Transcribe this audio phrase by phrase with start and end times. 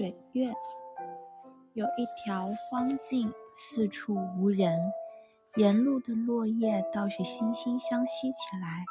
[0.00, 0.54] 水月，
[1.74, 4.80] 有一条荒径，四处无人，
[5.56, 8.86] 沿路的落叶倒是惺惺相惜起来，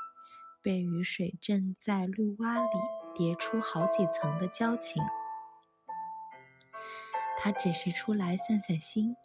[0.61, 2.69] 被雨水正在绿洼里
[3.15, 5.01] 叠出好几层的交情。
[7.39, 9.15] 他只是出来散散心。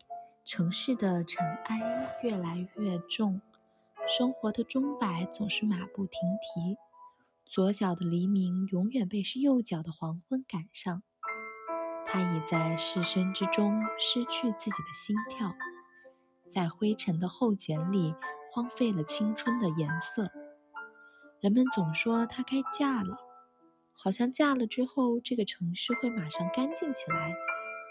[0.47, 3.43] 城市的尘埃越来越重，
[4.09, 6.79] 生活的钟摆总是马不停蹄。
[7.45, 11.03] 左脚的黎明永远被是右脚的黄昏赶上。
[12.15, 15.53] 他已在失声之中失去自己的心跳，
[16.49, 18.15] 在灰尘的厚茧里
[18.53, 20.31] 荒废了青春的颜色。
[21.41, 23.19] 人们总说她该嫁了，
[23.93, 27.35] 好像嫁了之后，这个城市会马上干净起来，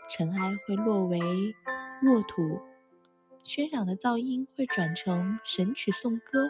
[0.10, 1.20] 尘埃会落为。
[2.06, 2.62] 沃土
[3.44, 6.50] 喧嚷的噪音会转成神曲颂歌。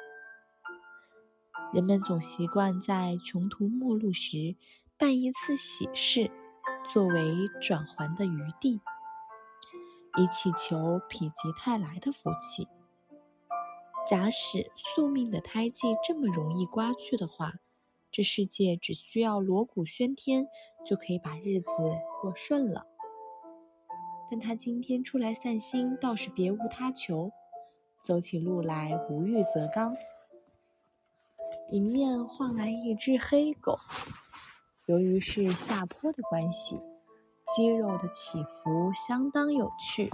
[1.74, 4.56] 人们总习惯在穷途末路时
[4.96, 6.30] 办一次喜事，
[6.92, 8.82] 作为转还的余地，
[10.18, 12.68] 以祈求否极泰来的福气。
[14.08, 17.54] 假使宿命的胎记这么容易刮去的话，
[18.12, 20.48] 这世界只需要锣鼓喧天，
[20.86, 21.68] 就可以把日子
[22.22, 22.86] 过顺了。
[24.30, 27.32] 但他今天出来散心，倒是别无他求，
[28.02, 29.96] 走起路来无欲则刚。
[31.72, 33.80] 迎面晃来一只黑狗，
[34.86, 36.78] 由于是下坡的关系，
[37.56, 40.12] 肌肉的起伏相当有趣，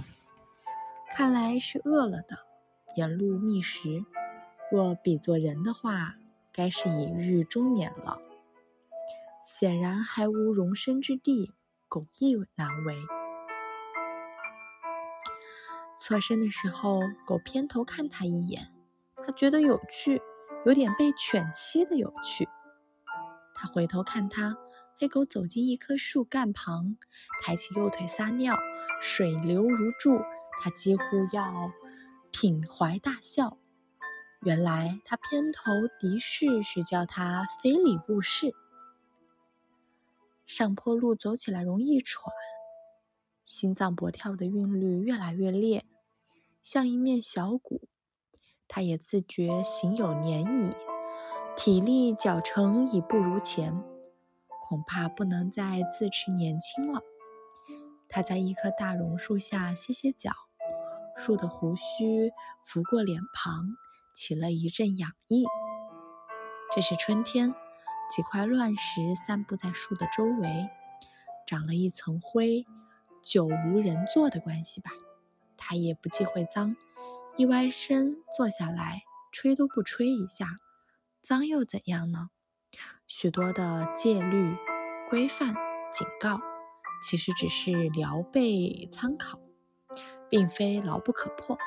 [1.11, 2.37] 看来是饿了的，
[2.95, 4.05] 沿路觅食。
[4.71, 6.17] 若比作人的话，
[6.53, 8.21] 该是已逾中年了，
[9.43, 11.51] 显然还无容身之地，
[11.87, 12.95] 狗亦难为。
[15.97, 18.71] 侧身的时候，狗偏头看他一眼，
[19.25, 20.21] 他觉得有趣，
[20.67, 22.47] 有点被犬欺的有趣。
[23.61, 24.55] 他回头看他，
[24.97, 26.95] 黑狗走进一棵树干旁，
[27.41, 28.57] 抬起右腿撒尿，
[29.01, 30.17] 水流如注，
[30.61, 31.03] 他几乎
[31.33, 31.69] 要
[32.31, 33.57] 品怀大笑。
[34.43, 38.55] 原来他偏头敌视是叫他非礼勿视。
[40.45, 42.33] 上坡路走起来容易喘。
[43.43, 45.85] 心脏搏跳的韵律越来越烈，
[46.63, 47.89] 像一面小鼓。
[48.69, 50.71] 他也自觉行有年矣，
[51.61, 53.83] 体力脚程已不如前，
[54.61, 57.01] 恐怕不能再自持年轻了。
[58.07, 60.31] 他在一棵大榕树下歇歇脚，
[61.17, 62.31] 树的胡须
[62.63, 63.75] 拂过脸庞，
[64.15, 65.45] 起了一阵痒意。
[66.73, 67.53] 这是春天，
[68.09, 70.69] 几块乱石散布在树的周围，
[71.45, 72.65] 长了一层灰。
[73.21, 74.91] 久无人坐的关系吧，
[75.57, 76.77] 他也不忌讳脏，
[77.35, 79.01] 一歪身坐下来，
[79.33, 80.57] 吹都不吹一下，
[81.21, 82.29] 脏又怎样呢？
[83.07, 84.55] 许多的戒律、
[85.09, 85.55] 规范、
[85.91, 86.39] 警告，
[87.01, 89.39] 其实只是聊备参考，
[90.29, 91.57] 并非牢不可破。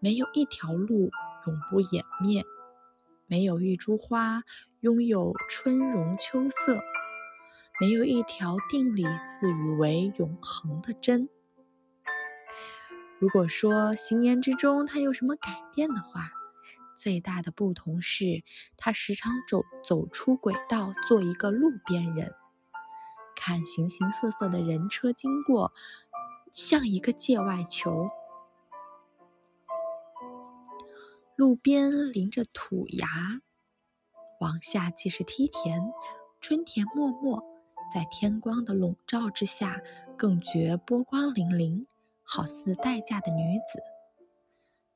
[0.00, 1.10] 没有一条路
[1.46, 2.44] 永不湮灭，
[3.26, 4.42] 没有一株花
[4.80, 6.80] 拥有春容秋色。
[7.80, 11.28] 没有一条定理自诩为永恒的真。
[13.18, 16.30] 如果说行年之中它有什么改变的话，
[17.02, 18.44] 最大的不同是
[18.76, 22.32] 他时常走走出轨道，做一个路边人，
[23.34, 25.72] 看形形色色的人车经过，
[26.52, 28.08] 像一个界外球。
[31.34, 33.08] 路边临着土崖，
[34.38, 35.92] 往下即是梯田，
[36.40, 37.42] 春田漠漠。
[37.92, 39.82] 在天光的笼罩之下，
[40.16, 41.84] 更觉波光粼粼，
[42.22, 43.82] 好似待嫁的女子。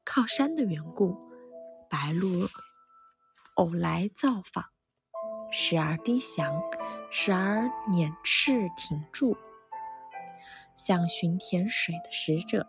[0.05, 1.26] 靠山的缘故，
[1.89, 2.49] 白鹭
[3.55, 4.65] 偶来造访，
[5.51, 6.63] 时而低翔，
[7.11, 9.37] 时而捻翅停住，
[10.77, 12.67] 像寻甜水的使者。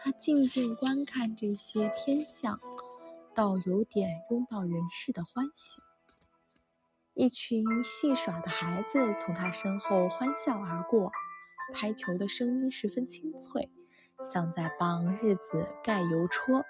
[0.00, 2.60] 他静静观看这些天象，
[3.34, 5.80] 倒有点拥抱人世的欢喜。
[7.14, 11.12] 一群戏耍的孩子从他身后欢笑而过，
[11.74, 13.70] 拍球的声音十分清脆，
[14.32, 16.64] 像在帮日子盖邮戳，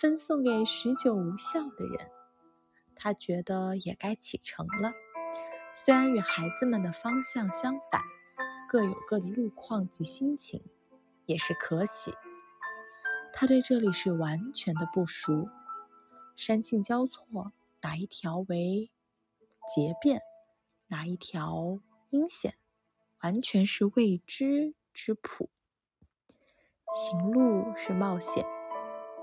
[0.00, 2.10] 分送给许久无效的人。
[2.96, 4.94] 他觉得也该启程了，
[5.74, 8.00] 虽然与孩子们的方向相反，
[8.66, 10.64] 各有各的路况及心情，
[11.26, 12.14] 也是可喜。
[13.30, 15.50] 他对这里是完全的不熟，
[16.34, 18.90] 山径交错，哪一条为？
[19.74, 20.22] 结变，
[20.86, 22.54] 哪一条阴险，
[23.22, 25.50] 完全是未知之谱。
[26.94, 28.46] 行路是冒险，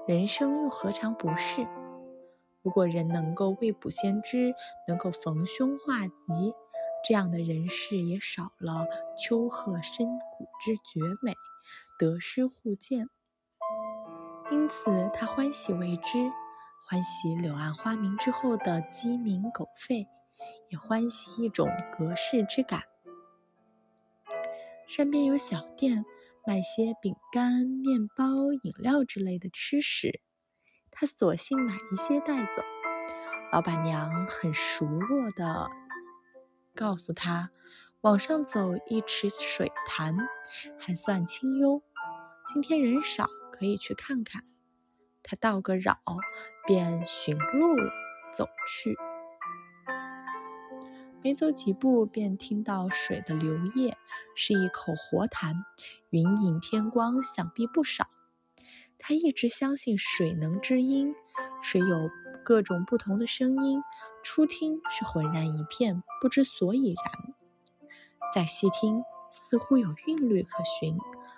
[0.07, 1.67] 人生又何尝不是？
[2.61, 4.55] 如果人能够未卜先知，
[4.87, 6.53] 能够逢凶化吉，
[7.05, 8.87] 这样的人世也少了
[9.17, 11.33] 丘壑深谷之绝美，
[11.99, 13.09] 得失互见。
[14.49, 16.31] 因此，他欢喜未知，
[16.87, 20.07] 欢喜柳暗花明之后的鸡鸣狗吠，
[20.69, 21.67] 也欢喜一种
[21.97, 22.83] 隔世之感。
[24.87, 26.05] 身边有小店，
[26.47, 28.23] 卖些饼干、面包、
[28.63, 30.21] 饮料之类的吃食，
[30.91, 32.61] 他索性买一些带走。
[33.51, 35.67] 老板娘很熟络的
[36.73, 37.49] 告诉他，
[37.99, 40.15] 往上走一尺水潭，
[40.79, 41.83] 还算清幽。
[42.47, 44.45] 今天人少，可以去看看。
[45.23, 45.97] 他道个扰，
[46.65, 47.75] 便寻路
[48.31, 48.97] 走去。
[51.23, 53.97] 没走几步，便听到水的流液，
[54.35, 55.55] 是一口活潭，
[56.09, 58.07] 云影天光，想必不少。
[58.99, 61.13] 他一直相信水能知音，
[61.61, 62.09] 水有
[62.45, 63.81] 各种不同的声音，
[64.23, 67.33] 初听是浑然一片，不知所以然。
[68.33, 70.97] 再细听，似乎有韵律可循，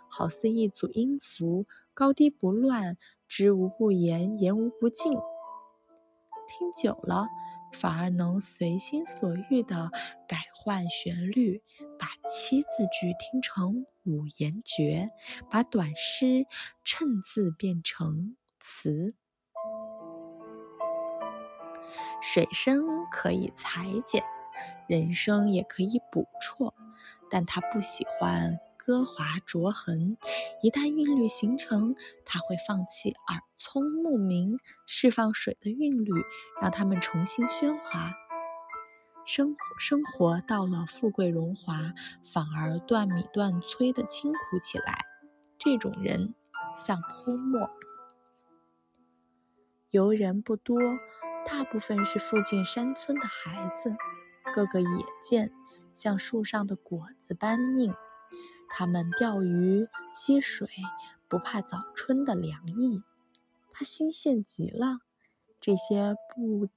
[0.09, 2.97] 好似一组音符，高低不乱，
[3.27, 5.11] 知无不言，言无不尽。
[5.11, 7.27] 听久了。
[7.74, 9.92] 反而能随心所欲地
[10.27, 11.62] 改换旋律，
[11.98, 15.10] 把七字句听成五言绝，
[15.50, 16.45] 把短诗
[16.83, 19.13] 衬字变成词。
[22.21, 24.24] 水声可以裁剪，
[24.88, 26.74] 人声也可以补绰，
[27.30, 28.60] 但他不喜欢。
[28.89, 30.18] 歌华灼痕，
[30.63, 31.94] 一旦韵律形成，
[32.25, 34.57] 他会放弃耳聪目明，
[34.88, 36.12] 释放水的韵律，
[36.59, 38.15] 让他们重新喧哗。
[39.27, 41.94] 生生活到了富贵荣华，
[42.33, 45.06] 反而断米断炊的清苦起来。
[45.59, 46.33] 这种人
[46.75, 47.69] 像泼墨，
[49.92, 50.81] 游人不多，
[51.45, 53.95] 大部分是附近山村的孩子，
[54.56, 54.88] 个个野
[55.21, 55.51] 见，
[55.94, 57.94] 像树上的果子般硬。
[58.69, 60.69] 他们钓鱼吸水，
[61.27, 63.01] 不怕早春的凉意。
[63.71, 64.94] 他新鲜极了。
[65.60, 66.69] 这些不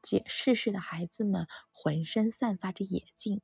[0.00, 3.40] 解世事的孩子们，浑身散发着野劲，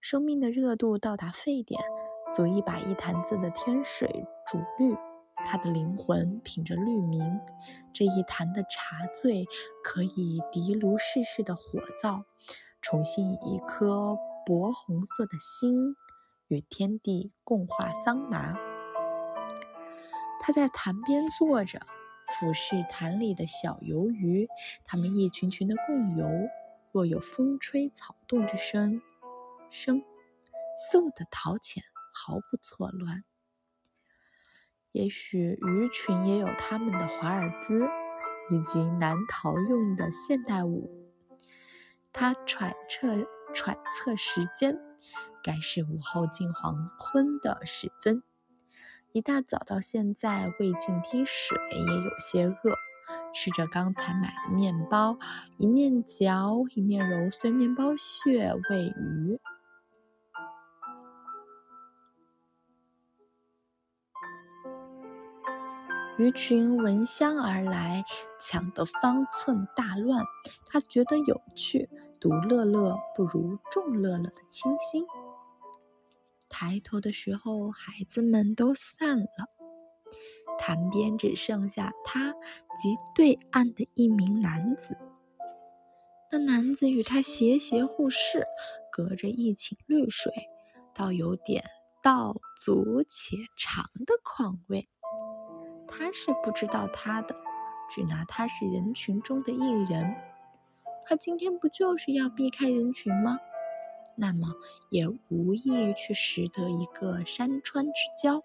[0.00, 1.80] 生命的热度到达沸点，
[2.34, 4.96] 足以把一坛子的天水煮绿。
[5.44, 7.40] 他的灵魂品着绿茗，
[7.92, 9.46] 这一坛的茶醉，
[9.84, 12.24] 可以涤炉世事的火灶，
[12.82, 15.94] 重新以一颗薄红色的心。
[16.48, 18.56] 与天地共话桑麻。
[20.40, 21.80] 他在潭边坐着，
[22.28, 24.48] 俯视潭里的小游鱼，
[24.84, 26.26] 它们一群群的共游。
[26.90, 29.02] 若有风吹草动之声，
[29.70, 30.02] 声
[30.90, 31.84] 嗖的陶潜，
[32.14, 33.24] 毫不错乱。
[34.92, 37.86] 也许鱼群也有他们的华尔兹，
[38.50, 41.12] 以及难逃用的现代舞。
[42.10, 44.78] 他揣测揣测时间。
[45.42, 48.22] 该是午后近黄昏的时分，
[49.12, 52.74] 一大早到现在未进滴水，也有些饿。
[53.34, 55.18] 吃着刚才买的面包，
[55.58, 59.38] 一面嚼一面揉碎面包屑喂鱼。
[66.16, 68.04] 鱼群闻香而来，
[68.40, 70.24] 抢得方寸大乱。
[70.66, 71.88] 他觉得有趣，
[72.20, 75.06] 独乐乐不如众乐乐的清新。
[76.48, 79.48] 抬头的时候，孩子们都散了，
[80.58, 84.96] 潭边只剩下他及对岸的一名男子。
[86.30, 88.46] 那男子与他斜斜互视，
[88.92, 90.32] 隔着一顷绿水，
[90.94, 91.64] 倒有点
[92.02, 94.88] 道阻且长的况味。
[95.86, 97.34] 他是不知道他的，
[97.90, 100.14] 只拿他是人群中的一人。
[101.06, 103.38] 他今天不就是要避开人群吗？
[104.20, 104.56] 那么
[104.90, 108.42] 也无意去识得一个山川之交。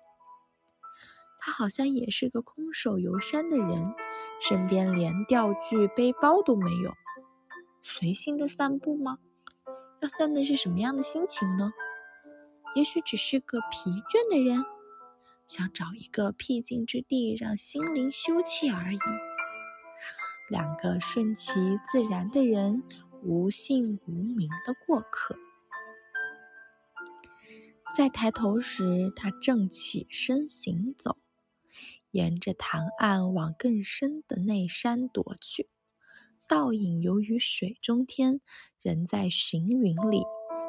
[1.39, 3.95] 他好像也是个空手游山的人，
[4.39, 6.93] 身边连钓具、背包都没有，
[7.81, 9.17] 随性的散步吗？
[9.99, 11.73] 要散的是什么样的心情呢？
[12.75, 14.63] 也许只是个疲倦的人，
[15.47, 18.99] 想找一个僻静之地让心灵休憩而已。
[20.49, 22.83] 两个顺其自然的人，
[23.23, 25.35] 无姓无名的过客。
[27.95, 31.17] 在抬头时，他正起身行走，
[32.09, 35.69] 沿着潭岸往更深的内山踱去。
[36.47, 38.41] 倒影游于水中天，
[38.81, 40.23] 人在行云里，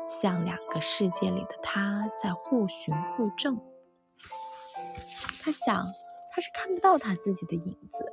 [0.08, 3.58] 像两个世界里的他在互寻互证。
[5.40, 5.86] 他想，
[6.30, 8.04] 他是看不到他自己的影子，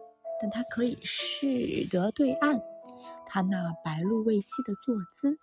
[0.41, 2.62] 但他可以视得对岸，
[3.27, 5.38] 他那白露未晞的坐姿。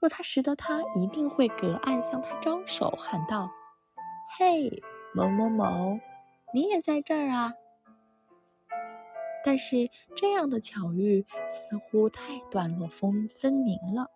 [0.00, 3.50] 若他识得他，一定会隔岸向他招手，喊道
[4.38, 4.82] ：“嘿，
[5.14, 5.98] 某某某，
[6.52, 7.54] 你也在这儿啊！”
[9.44, 14.10] 但是这样的巧遇似乎太段落分分明了，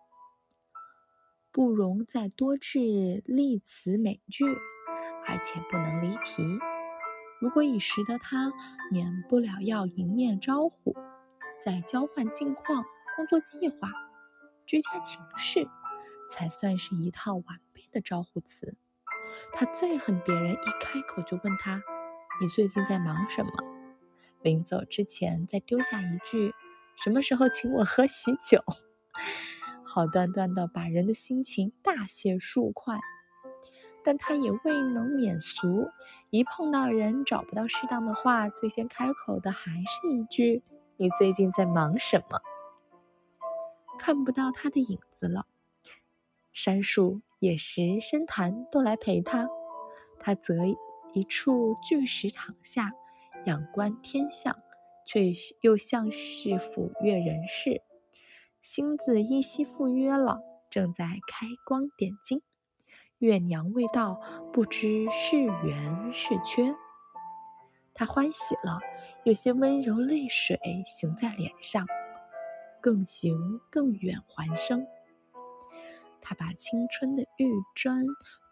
[1.51, 4.45] 不容再多置例词美句，
[5.27, 6.43] 而且不能离题。
[7.39, 8.51] 如果已识得他，
[8.91, 10.95] 免不了要迎面招呼，
[11.63, 12.83] 再交换近况、
[13.15, 13.91] 工作计划、
[14.69, 15.67] 居家情事，
[16.29, 18.77] 才算是一套完备的招呼词。
[19.51, 21.81] 他最恨别人一开口就问他
[22.39, 23.51] ：“你最近在忙什么？”
[24.43, 26.53] 临走之前再丢下一句
[26.95, 28.63] ：“什么时候请我喝喜酒？”
[29.83, 32.99] 好端端的把人的心情大卸数块。
[34.03, 35.89] 但他也未能免俗，
[36.29, 40.61] 一碰到人找不到适当的话，最先开口的还是一句
[40.95, 42.39] ：“你最近在忙什么？”
[43.99, 45.45] 看不到他的影子了，
[46.53, 49.47] 山树、野石、深潭都来陪他，
[50.19, 50.55] 他则
[51.13, 52.93] 一处巨石躺下。
[53.45, 54.57] 仰观天象，
[55.05, 57.81] 却又像是抚悦人世，
[58.59, 62.41] 星子依稀赴约了，正在开光点睛。
[63.17, 64.19] 月娘未到，
[64.51, 66.75] 不知是圆是缺。
[67.93, 68.79] 他欢喜了，
[69.23, 71.87] 有些温柔泪水行在脸上，
[72.81, 74.85] 更行更远还生。
[76.21, 78.05] 他把青春的玉砖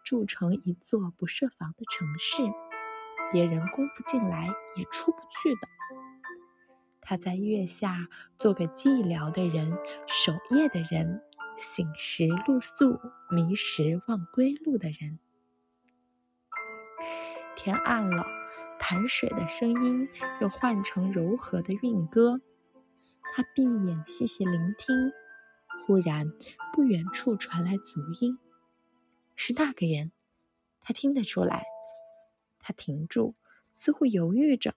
[0.04, 2.42] 筑成一座不设防的城市。
[3.30, 5.68] 别人攻不进来，也出不去的。
[7.02, 8.08] 他在月下
[8.38, 11.22] 做个寂寥的人，守夜的人，
[11.56, 12.98] 醒时露宿，
[13.30, 15.18] 迷时忘归路的人。
[17.54, 18.24] 天暗了，
[18.78, 20.08] 潭水的声音
[20.40, 22.40] 又换成柔和的韵歌。
[23.34, 25.12] 他闭眼细细聆听，
[25.86, 26.32] 忽然
[26.72, 28.38] 不远处传来足音，
[29.36, 30.12] 是那个人。
[30.80, 31.66] 他听得出来。
[32.58, 33.34] 他停住，
[33.74, 34.74] 似乎犹豫着，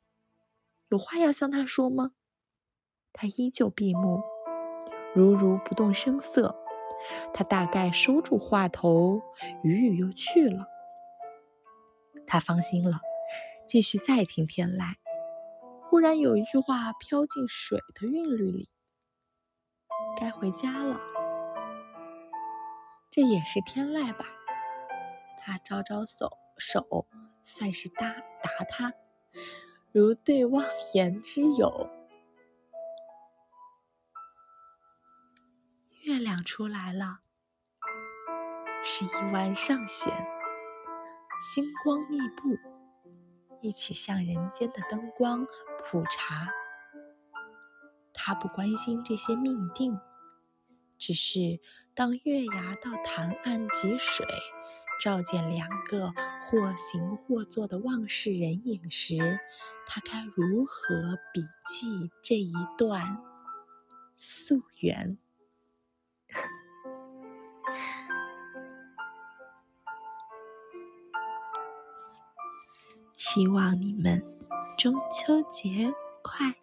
[0.89, 2.12] 有话要向他说吗？
[3.12, 4.22] 他依旧闭目，
[5.13, 6.55] 如如不动声色。
[7.34, 9.22] 他大概收住话头，
[9.63, 10.67] 语语又去了。
[12.27, 13.01] 他放心了，
[13.67, 15.00] 继续再听天籁。
[15.92, 18.70] 忽然有一句话飘进水的韵律里
[20.18, 20.98] ：“该回家了。”
[23.12, 24.26] 这也是天籁吧？
[25.42, 27.06] 他招招手手。
[27.44, 28.10] 算是答
[28.42, 28.94] 答他，
[29.92, 31.90] 如对望言之友。
[36.04, 37.20] 月亮出来了，
[38.86, 40.14] 是一弯上弦，
[41.54, 42.58] 星光密布，
[43.62, 45.46] 一起向人间的灯光
[45.86, 46.51] 普查。
[48.13, 50.00] 他不关心这些命定，
[50.98, 51.60] 只是
[51.96, 54.25] 当月牙到潭岸汲水。
[55.00, 56.12] 照见两个
[56.46, 59.18] 或行或坐的忘世人影时，
[59.88, 63.18] 他该如何笔记这一段
[64.18, 65.18] 溯源？
[73.34, 74.22] 希望你们
[74.78, 75.90] 中秋节
[76.22, 76.54] 快！